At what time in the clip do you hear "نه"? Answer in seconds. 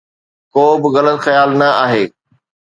1.59-1.69